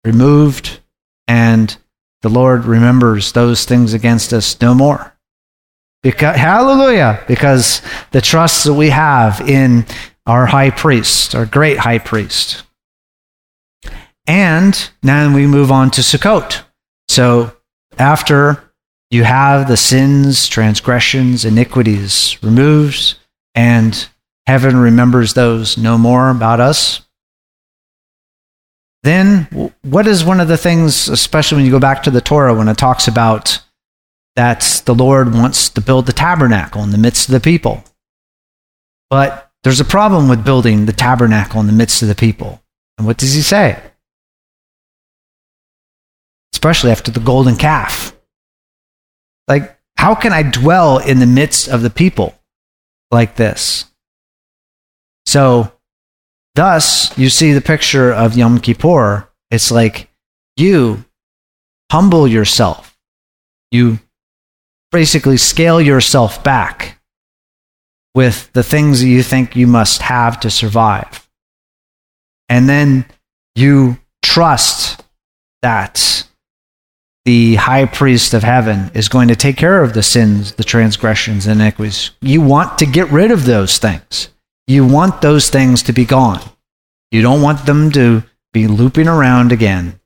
[0.05, 0.81] removed,
[1.29, 1.77] and
[2.23, 5.15] the Lord remembers those things against us no more.
[6.03, 9.87] Because, hallelujah, because the trust that we have in
[10.27, 12.65] our high priest, our great high priest.
[14.27, 16.63] And then we move on to Sukkot.
[17.09, 17.53] So
[17.99, 18.73] after
[19.11, 23.19] you have the sins, transgressions, iniquities removed,
[23.55, 24.09] and
[24.47, 27.03] heaven remembers those no more about us.
[29.03, 32.55] Then, what is one of the things, especially when you go back to the Torah,
[32.55, 33.61] when it talks about
[34.37, 37.85] that the Lord wants to build the tabernacle in the midst of the people?
[39.11, 42.63] But there's a problem with building the tabernacle in the midst of the people.
[42.97, 43.79] And what does he say?
[46.53, 48.17] Especially after the golden calf.
[49.49, 52.35] Like, how can I dwell in the midst of the people
[53.11, 53.87] like this?
[55.27, 55.73] So,
[56.55, 59.29] thus, you see the picture of Yom Kippur.
[59.51, 60.09] It's like
[60.57, 61.05] you
[61.91, 62.97] humble yourself.
[63.71, 63.99] You
[64.91, 67.01] basically scale yourself back
[68.15, 71.29] with the things that you think you must have to survive.
[72.49, 73.07] And then
[73.55, 75.03] you trust
[75.63, 75.97] that
[77.25, 81.47] the high priest of heaven is going to take care of the sins, the transgressions,
[81.47, 82.11] and iniquities.
[82.21, 84.29] You want to get rid of those things.
[84.67, 86.41] You want those things to be gone.
[87.11, 90.01] You don't want them to be looping around again.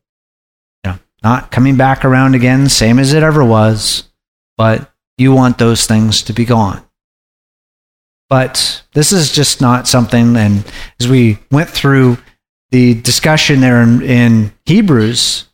[0.85, 4.09] You know, not coming back around again, same as it ever was,
[4.57, 6.83] but you want those things to be gone.
[8.29, 10.65] But this is just not something, and
[10.99, 12.19] as we went through
[12.71, 15.46] the discussion there in, in Hebrews,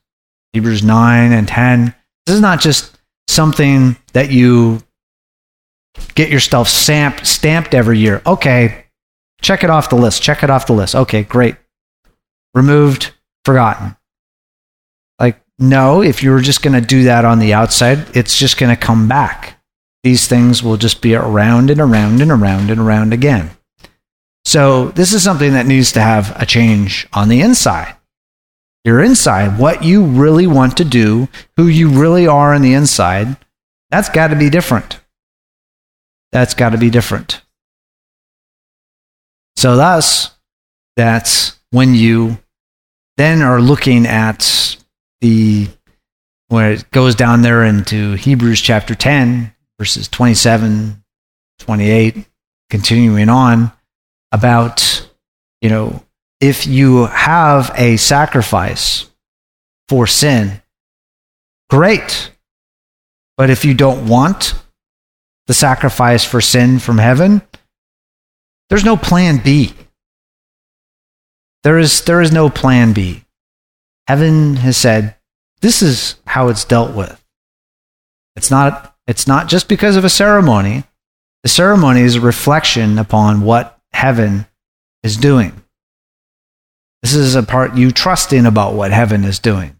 [0.52, 1.94] Hebrews 9 and 10.
[2.26, 4.82] This is not just something that you
[6.14, 8.22] get yourself stamped, stamped every year.
[8.26, 8.86] Okay,
[9.40, 10.22] check it off the list.
[10.22, 10.94] Check it off the list.
[10.94, 11.56] Okay, great.
[12.54, 13.12] Removed,
[13.44, 13.96] forgotten.
[15.18, 18.58] Like, no, if you were just going to do that on the outside, it's just
[18.58, 19.58] going to come back.
[20.02, 23.50] These things will just be around and around and around and around again.
[24.44, 27.96] So, this is something that needs to have a change on the inside
[28.84, 33.36] your inside, what you really want to do, who you really are on the inside,
[33.90, 34.98] that's got to be different.
[36.32, 37.42] That's got to be different.
[39.56, 40.34] So, thus,
[40.96, 42.38] that's when you
[43.16, 44.76] then are looking at
[45.20, 45.68] the
[46.48, 51.02] where it goes down there into Hebrews chapter 10, verses 27,
[51.60, 52.26] 28,
[52.68, 53.72] continuing on
[54.32, 55.08] about,
[55.62, 56.04] you know,
[56.42, 59.08] if you have a sacrifice
[59.88, 60.60] for sin,
[61.70, 62.32] great.
[63.36, 64.54] But if you don't want
[65.46, 67.42] the sacrifice for sin from heaven,
[68.68, 69.72] there's no plan B.
[71.62, 73.24] There is, there is no plan B.
[74.08, 75.14] Heaven has said,
[75.60, 77.24] this is how it's dealt with.
[78.34, 80.82] It's not, it's not just because of a ceremony.
[81.44, 84.46] The ceremony is a reflection upon what heaven
[85.04, 85.61] is doing.
[87.02, 89.76] This is a part you trust in about what heaven is doing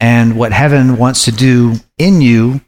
[0.00, 2.60] and what heaven wants to do in you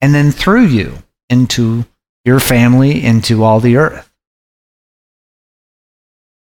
[0.00, 0.98] and then through you
[1.30, 1.84] into
[2.24, 4.10] your family, into all the earth.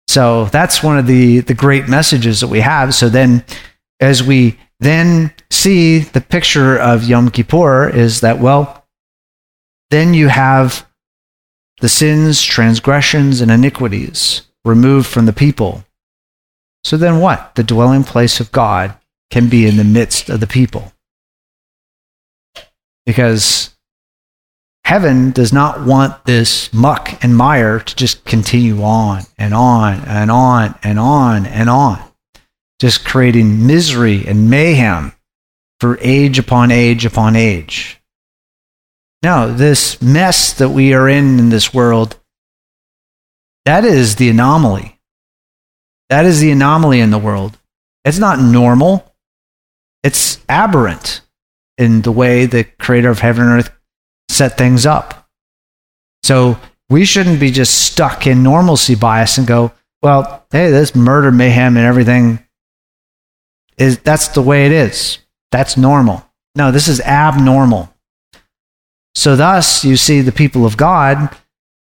[0.07, 2.93] So that's one of the, the great messages that we have.
[2.93, 3.43] So then,
[3.99, 8.85] as we then see the picture of Yom Kippur, is that, well,
[9.89, 10.87] then you have
[11.81, 15.83] the sins, transgressions, and iniquities removed from the people.
[16.83, 17.55] So then what?
[17.55, 18.95] The dwelling place of God
[19.31, 20.91] can be in the midst of the people.
[23.05, 23.73] Because
[24.85, 30.29] heaven does not want this muck and mire to just continue on and on and
[30.29, 32.01] on and on and on,
[32.79, 35.13] just creating misery and mayhem
[35.79, 38.01] for age upon age upon age.
[39.21, 42.19] Now, this mess that we are in in this world,
[43.65, 44.92] that is the anomaly.
[46.13, 47.57] That is the anomaly in the world.
[48.05, 49.15] It's not normal,
[50.03, 51.21] it's aberrant
[51.79, 53.71] in the way the creator of heaven and earth
[54.29, 55.27] set things up.
[56.21, 59.71] So we shouldn't be just stuck in normalcy bias and go,
[60.03, 62.45] well, hey, this murder, mayhem, and everything
[63.79, 65.17] is that's the way it is.
[65.51, 66.23] That's normal.
[66.53, 67.91] No, this is abnormal.
[69.15, 71.35] So, thus, you see the people of God,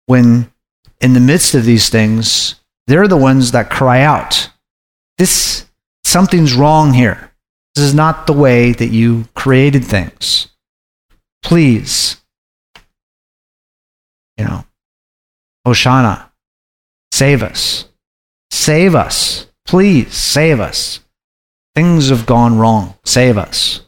[0.06, 0.52] when
[1.00, 2.56] in the midst of these things,
[2.88, 4.50] they're the ones that cry out,
[5.18, 5.66] This,
[6.04, 7.32] something's wrong here.
[7.76, 10.48] This is not the way that you created things.
[11.44, 12.18] Please,
[14.38, 14.66] you know,
[15.66, 16.30] Hoshana,
[17.12, 17.86] save us.
[18.52, 19.48] Save us.
[19.66, 21.02] Please save us.
[21.76, 22.96] Things have gone wrong.
[23.06, 23.82] Save us.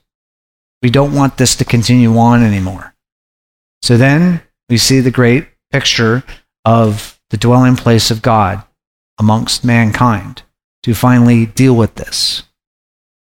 [0.81, 2.95] We don't want this to continue on anymore.
[3.81, 6.23] So then we see the great picture
[6.65, 8.63] of the dwelling place of God
[9.19, 10.43] amongst mankind.
[10.81, 12.43] to finally deal with this.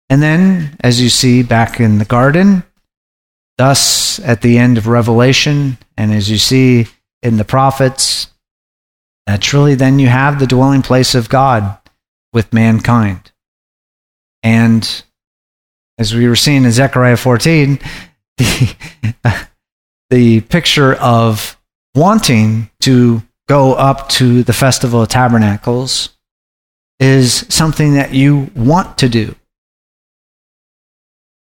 [0.09, 2.63] And then, as you see back in the garden,
[3.59, 6.87] thus at the end of Revelation, and as you see
[7.23, 8.29] in the prophets,
[9.27, 11.77] naturally then you have the dwelling place of God
[12.33, 13.33] with mankind.
[14.43, 15.05] And
[15.99, 17.79] as we were seeing in Zechariah 14,
[18.39, 18.75] the,
[20.09, 21.61] the picture of
[21.95, 26.11] wanting to go up to the Festival of Tabernacles
[27.01, 29.35] is something that you want to do.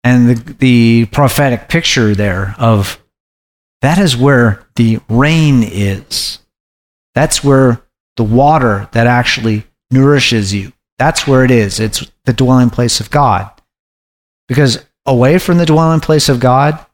[0.02, 3.00] And the, the prophetic picture there of
[3.80, 6.40] that is where the rain is.
[7.14, 7.80] That's where
[8.16, 10.72] the water that actually nourishes you.
[10.98, 11.78] That's where it is.
[11.78, 13.48] It's the dwelling place of God.
[14.48, 16.84] Because away from the dwelling place of God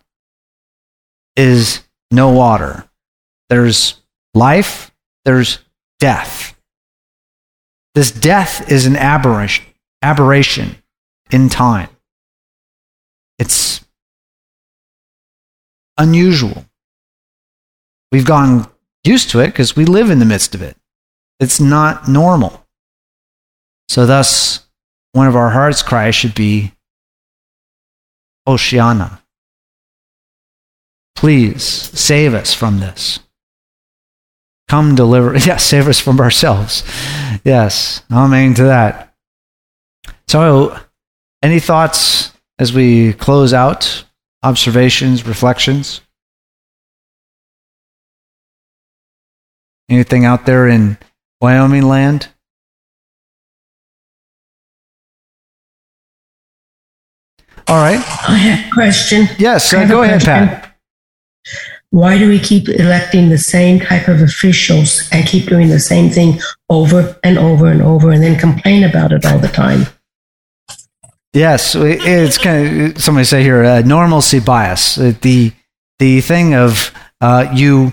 [1.37, 2.87] is no water.
[3.49, 3.99] There's
[4.35, 4.93] life,
[5.27, 5.59] there's
[5.99, 6.57] death.
[7.95, 9.67] This death is an aberration,
[10.01, 10.77] aberration
[11.31, 11.89] in time.
[13.39, 13.85] It's
[15.99, 16.65] unusual.
[18.13, 18.71] We've gotten
[19.05, 20.77] used to it because we live in the midst of it.
[21.41, 22.65] It's not normal.
[23.89, 24.65] So, thus,
[25.13, 26.73] one of our heart's cries should be
[28.47, 29.21] oh, Hoshana.
[31.17, 33.19] Please save us from this.
[34.69, 35.37] Come deliver.
[35.39, 36.83] Yes, save us from ourselves.
[37.45, 39.15] Yes, amen to that.
[40.29, 40.77] So,
[41.43, 44.05] any thoughts as we close out?
[44.43, 46.01] Observations, reflections?
[49.89, 50.99] Anything out there in
[51.41, 52.29] Wyoming land?
[57.69, 57.99] All right.
[57.99, 59.29] I have a question.
[59.39, 60.66] Yes, uh, go ahead, Pat.
[61.91, 66.11] Why do we keep electing the same type of officials and keep doing the same
[66.11, 69.87] thing over and over and over and then complain about it all the time?
[71.33, 74.99] Yes, it's kind of somebody say here uh, normalcy bias.
[74.99, 75.53] Uh, the
[75.99, 77.93] the thing of uh, you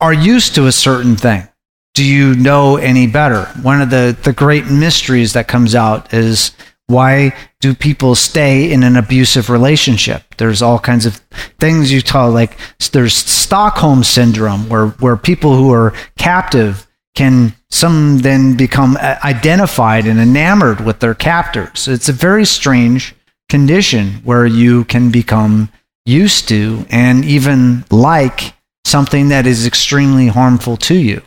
[0.00, 1.48] are used to a certain thing.
[1.94, 3.44] Do you know any better?
[3.62, 6.50] One of the the great mysteries that comes out is
[6.90, 10.22] why do people stay in an abusive relationship?
[10.36, 11.16] There's all kinds of
[11.58, 12.58] things you tell, like
[12.92, 20.06] there's Stockholm syndrome, where where people who are captive can some then become uh, identified
[20.06, 21.88] and enamored with their captors.
[21.88, 23.14] It's a very strange
[23.48, 25.70] condition where you can become
[26.06, 31.22] used to and even like something that is extremely harmful to you.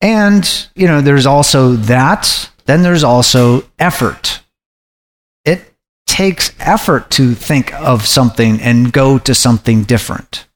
[0.00, 2.49] And, you know, there's also that.
[2.70, 4.42] Then there's also effort.
[5.44, 5.74] It
[6.06, 10.46] takes effort to think of something and go to something different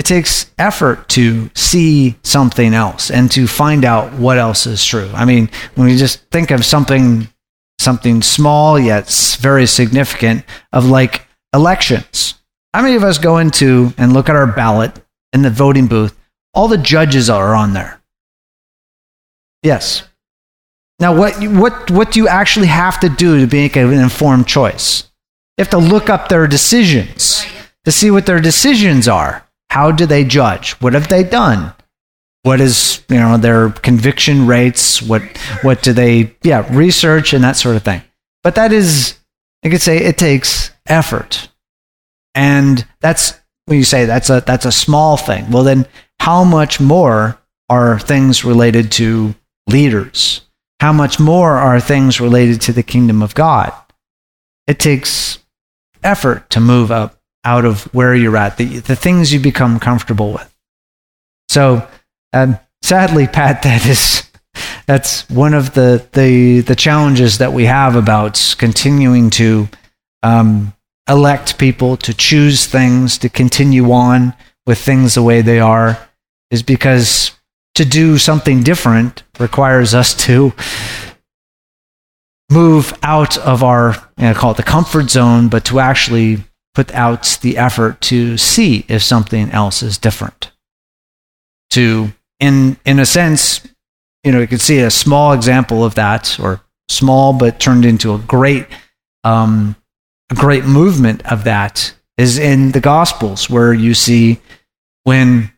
[0.00, 5.10] it takes effort to see something else and to find out what else is true.
[5.12, 7.28] I mean, when we just think of something
[7.78, 9.10] something small yet
[9.40, 12.34] very significant of like elections.
[12.72, 14.98] How many of us go into and look at our ballot
[15.34, 16.18] in the voting booth?
[16.54, 18.00] All the judges are on there.
[19.62, 20.08] Yes.
[21.00, 25.04] Now, what, what, what do you actually have to do to make an informed choice?
[25.56, 27.44] You have to look up their decisions
[27.84, 29.46] to see what their decisions are.
[29.70, 30.72] How do they judge?
[30.80, 31.72] What have they done?
[32.42, 35.02] What is you know their conviction rates?
[35.02, 35.22] What
[35.62, 38.02] what do they yeah research and that sort of thing?
[38.42, 39.18] But that is
[39.62, 41.50] I could say it takes effort,
[42.34, 45.50] and that's when you say that's a that's a small thing.
[45.50, 45.86] Well, then
[46.18, 47.38] how much more
[47.68, 49.34] are things related to
[49.68, 50.40] leaders?
[50.80, 53.72] How much more are things related to the kingdom of God?
[54.66, 55.38] It takes
[56.02, 60.32] effort to move up out of where you're at, the, the things you become comfortable
[60.32, 60.54] with.
[61.48, 61.86] So,
[62.32, 64.30] um, sadly, Pat, that is
[64.86, 69.68] that's one of the, the the challenges that we have about continuing to
[70.22, 70.74] um,
[71.08, 74.34] elect people to choose things to continue on
[74.66, 75.98] with things the way they are
[76.50, 77.32] is because
[77.74, 80.52] to do something different requires us to
[82.50, 86.38] move out of our you know, call it the comfort zone, but to actually
[86.74, 90.52] put out the effort to see if something else is different.
[91.70, 93.66] To, in, in a sense,
[94.24, 98.12] you know, you can see a small example of that, or small but turned into
[98.14, 98.66] a great,
[99.24, 99.76] um,
[100.30, 104.40] a great movement of that is in the Gospels, where you see
[105.04, 105.52] when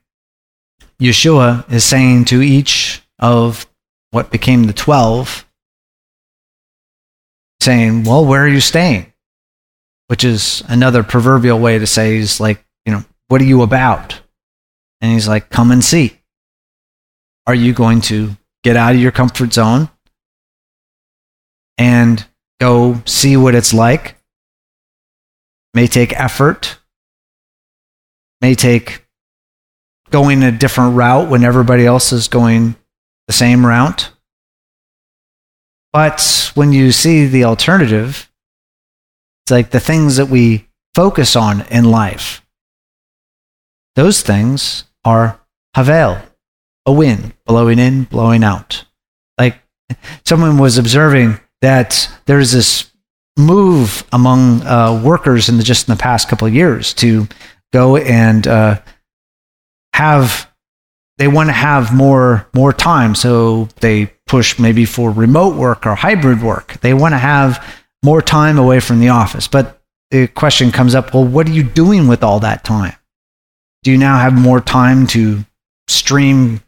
[1.01, 3.67] Yeshua is saying to each of
[4.11, 5.47] what became the 12,
[7.61, 9.13] saying, Well, where are you staying?
[10.13, 14.21] which is another proverbial way to say he's like, you know, what are you about?
[15.01, 16.21] And he's like, come and see.
[17.47, 19.89] Are you going to get out of your comfort zone
[21.79, 22.27] and
[22.61, 24.17] go see what it's like.
[25.73, 26.79] May take effort,
[28.43, 29.02] may take
[30.13, 32.77] going a different route when everybody else is going
[33.27, 34.11] the same route.
[35.93, 38.31] But when you see the alternative,
[39.45, 42.43] it's like the things that we focus on in life.
[43.97, 45.41] Those things are
[45.75, 46.19] havel,
[46.87, 48.85] a wind blowing in, blowing out.
[49.39, 49.59] Like
[50.25, 52.91] someone was observing that there's this
[53.37, 57.27] move among uh, workers in the, just in the past couple of years to
[57.73, 58.81] go and uh,
[59.95, 60.51] have
[61.19, 63.15] they want to have more more time.
[63.15, 66.81] So they push maybe for remote work or hybrid work.
[66.81, 67.65] They want to have
[68.03, 69.47] more time away from the office.
[69.47, 69.81] But
[70.11, 72.95] the question comes up well what are you doing with all that time?
[73.83, 75.45] Do you now have more time to
[75.89, 76.63] stream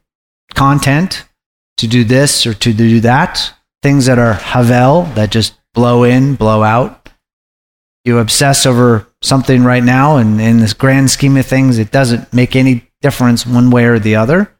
[0.54, 1.24] content
[1.78, 3.52] to do this or to do that?
[3.82, 7.08] Things that are havel that just blow in, blow out.
[8.04, 12.32] You obsess over something right now, and in this grand scheme of things, it doesn't
[12.32, 14.50] make any difference one way or the other.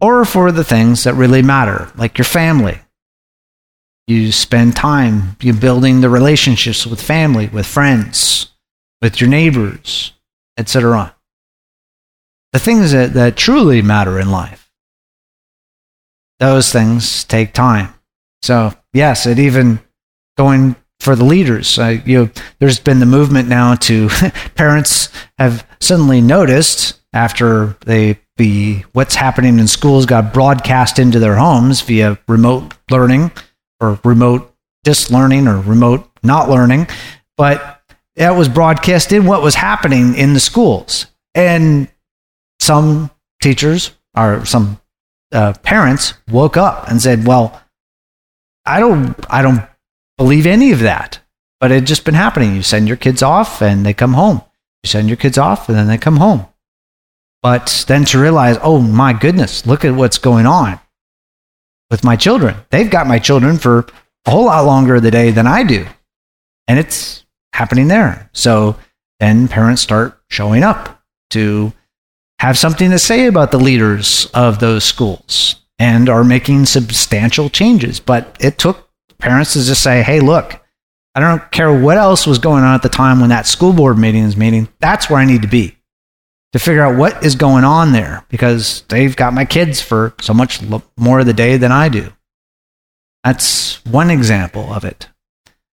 [0.00, 2.80] Or for the things that really matter, like your family.
[4.08, 8.52] You spend time you building the relationships with family, with friends,
[9.00, 10.12] with your neighbors,
[10.56, 11.14] etc.
[12.52, 14.70] The things that, that truly matter in life.
[16.40, 17.94] Those things take time.
[18.42, 19.80] So, yes, it even
[20.36, 21.78] going for the leaders.
[21.78, 24.08] Uh, you know, there's been the movement now to
[24.54, 25.08] parents
[25.38, 31.80] have suddenly noticed after they the what's happening in schools got broadcast into their homes
[31.80, 33.30] via remote learning
[33.80, 34.54] or remote
[34.84, 36.86] dislearning or remote not learning,
[37.36, 37.82] but
[38.16, 41.06] that was broadcast in what was happening in the schools.
[41.34, 41.88] And
[42.60, 43.10] some
[43.42, 44.80] teachers or some
[45.32, 47.60] uh, parents woke up and said, "Well,
[48.68, 49.62] I don't, I don't
[50.18, 51.20] believe any of that.
[51.60, 52.54] But it just been happening.
[52.54, 54.42] You send your kids off and they come home.
[54.82, 56.46] You send your kids off and then they come home.
[57.48, 60.78] But then to realize, oh my goodness, look at what's going on
[61.90, 62.54] with my children.
[62.68, 63.86] They've got my children for
[64.26, 65.86] a whole lot longer of the day than I do.
[66.66, 67.24] And it's
[67.54, 68.28] happening there.
[68.34, 68.76] So
[69.18, 71.72] then parents start showing up to
[72.38, 77.98] have something to say about the leaders of those schools and are making substantial changes.
[77.98, 80.62] But it took parents to just say, hey, look,
[81.14, 83.96] I don't care what else was going on at the time when that school board
[83.96, 84.68] meeting is meeting.
[84.80, 85.77] That's where I need to be
[86.52, 90.32] to figure out what is going on there because they've got my kids for so
[90.32, 90.60] much
[90.96, 92.12] more of the day than I do.
[93.24, 95.08] That's one example of it.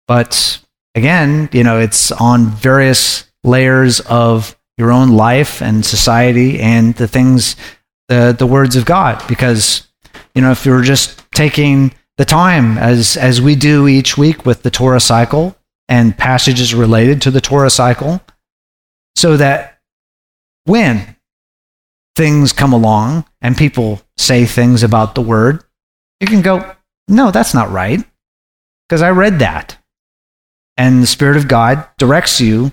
[0.08, 0.60] But
[0.96, 7.08] again, you know, it's on various layers of your own life and society and the
[7.08, 7.56] things,
[8.08, 9.24] the, the words of God.
[9.28, 9.88] Because,
[10.36, 14.62] you know, if you're just taking the time as as we do each week with
[14.64, 15.56] the Torah cycle
[15.88, 18.22] and passages related to the Torah cycle
[19.16, 19.79] so that
[20.70, 21.16] when
[22.16, 25.64] things come along and people say things about the word
[26.20, 26.76] you can go
[27.10, 28.04] no that's not right.
[28.88, 29.78] Because I read that.
[30.78, 32.72] And the spirit of God directs you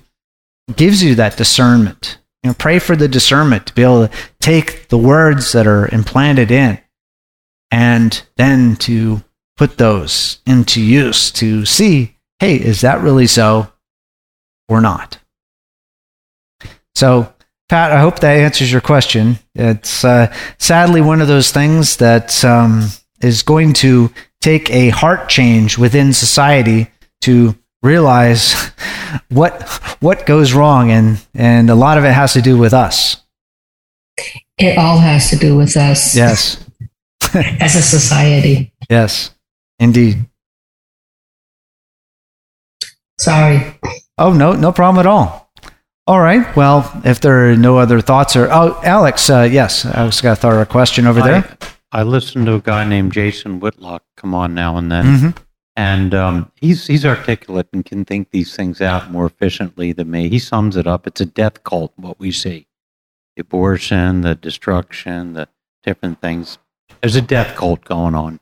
[0.75, 2.19] gives you that discernment.
[2.43, 5.89] You know pray for the discernment to be able to take the words that are
[5.89, 6.79] implanted in
[7.71, 9.25] and then to
[9.57, 13.73] put those into use to see hey, is that really so
[14.69, 15.19] or not?
[16.95, 17.33] So,
[17.69, 19.39] Pat, I hope that answers your question.
[19.55, 22.89] It's uh, sadly one of those things that um,
[23.21, 26.89] is going to take a heart change within society
[27.23, 28.55] to realize
[29.31, 29.63] what
[30.01, 33.17] what goes wrong, and and a lot of it has to do with us.
[34.59, 36.17] It all has to do with us.
[36.17, 36.65] Yes.
[37.35, 38.73] As a society.
[38.89, 39.35] Yes.
[39.79, 40.27] Indeed.
[43.19, 43.79] Sorry.
[44.19, 45.46] Oh, no, no problem at all.
[46.07, 46.55] All right.
[46.55, 50.37] Well, if there are no other thoughts or, oh, Alex, uh, yes, I was going
[50.37, 51.57] to throw a question over there.
[51.91, 55.05] I, I listen to a guy named Jason Whitlock come on now and then.
[55.05, 55.43] Mm-hmm.
[55.79, 60.31] And um, he's he's articulate and can think these things out more efficiently than me.
[60.31, 61.07] He sums it up.
[61.07, 62.67] It's a death cult, what we see.
[63.35, 65.49] The abortion, the destruction, the
[65.85, 66.57] different things.
[67.03, 68.41] There's a death cult going on.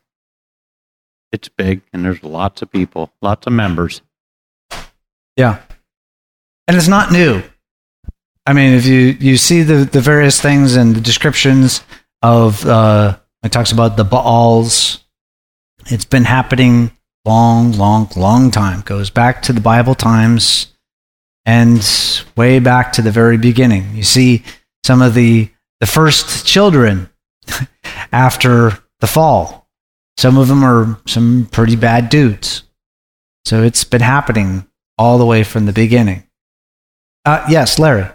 [1.33, 4.01] It's big, and there's lots of people, lots of members.
[5.35, 5.61] Yeah,
[6.69, 7.43] and it's not new.
[8.45, 11.83] I mean, if you you see the the various things and the descriptions
[12.21, 15.03] of uh, it talks about the Baals.
[15.87, 16.91] It's been happening
[17.25, 18.81] long, long, long time.
[18.81, 20.73] Goes back to the Bible times
[21.45, 21.87] and
[22.35, 23.95] way back to the very beginning.
[23.95, 24.43] You see
[24.83, 27.09] some of the the first children
[28.11, 29.67] after the fall
[30.17, 32.63] Some of them are some pretty bad dudes.
[33.43, 34.67] So it's been happening
[34.97, 36.23] all the way from the beginning.
[37.25, 38.07] Uh, yes, Larry.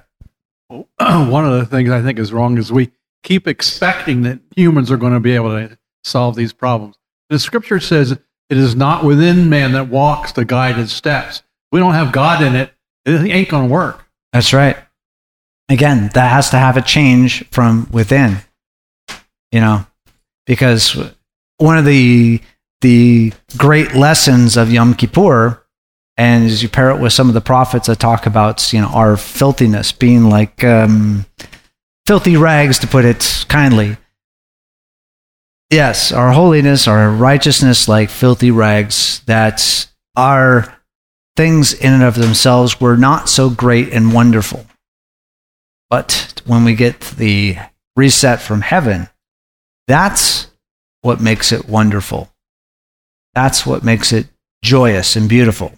[0.99, 2.93] One of the things I think is wrong is we
[3.23, 6.97] keep expecting that humans are going to be able to solve these problems.
[7.29, 11.43] The scripture says it is not within man that walks the guided steps.
[11.73, 12.73] We don't have God in it,
[13.05, 14.07] it ain't going to work.
[14.33, 14.77] That's right.
[15.69, 18.39] Again, that has to have a change from within.
[19.53, 19.87] You know,
[20.47, 20.97] because
[21.59, 22.41] one of the
[22.81, 25.60] the great lessons of Yom Kippur,
[26.21, 28.89] and as you pair it with some of the prophets that talk about, you know,
[28.89, 31.25] our filthiness being like um,
[32.07, 33.97] filthy rags, to put it kindly.
[35.71, 40.83] Yes, our holiness, our righteousness, like filthy rags, that are
[41.39, 44.67] things in and of themselves were not so great and wonderful.
[45.89, 47.57] But when we get the
[47.97, 49.09] reset from heaven,
[49.87, 50.49] that's
[51.01, 52.31] what makes it wonderful.
[53.35, 54.27] That's what makes it
[54.63, 55.73] joyous and beautiful.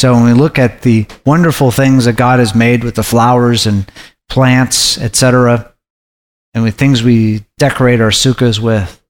[0.00, 3.66] So when we look at the wonderful things that God has made with the flowers
[3.66, 3.84] and
[4.30, 5.74] plants, etc.,
[6.54, 9.04] and with things we decorate our sukkahs with,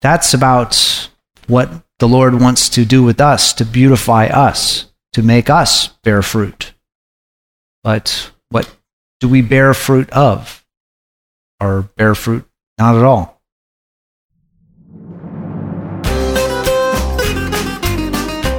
[0.00, 1.08] that's about
[1.46, 6.20] what the Lord wants to do with us to beautify us, to make us bear
[6.20, 6.74] fruit.
[7.84, 8.68] But what
[9.20, 10.66] do we bear fruit of?
[11.60, 12.44] Or bear fruit
[12.76, 13.40] not at all?